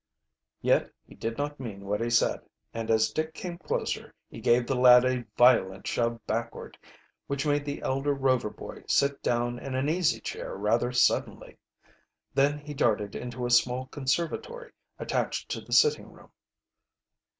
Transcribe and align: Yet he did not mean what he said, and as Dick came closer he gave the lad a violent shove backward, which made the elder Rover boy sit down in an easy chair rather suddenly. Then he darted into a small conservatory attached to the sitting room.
Yet 0.63 0.89
he 1.05 1.13
did 1.13 1.37
not 1.37 1.59
mean 1.59 1.85
what 1.85 2.01
he 2.01 2.09
said, 2.09 2.41
and 2.73 2.89
as 2.89 3.11
Dick 3.11 3.35
came 3.35 3.59
closer 3.59 4.11
he 4.31 4.41
gave 4.41 4.65
the 4.65 4.73
lad 4.73 5.05
a 5.05 5.23
violent 5.37 5.85
shove 5.85 6.25
backward, 6.25 6.75
which 7.27 7.45
made 7.45 7.65
the 7.65 7.83
elder 7.83 8.11
Rover 8.15 8.49
boy 8.49 8.81
sit 8.87 9.21
down 9.21 9.59
in 9.59 9.75
an 9.75 9.87
easy 9.89 10.19
chair 10.19 10.55
rather 10.55 10.91
suddenly. 10.91 11.55
Then 12.33 12.57
he 12.57 12.73
darted 12.73 13.13
into 13.15 13.45
a 13.45 13.51
small 13.51 13.85
conservatory 13.89 14.71
attached 14.97 15.49
to 15.51 15.61
the 15.61 15.71
sitting 15.71 16.07
room. 16.11 16.31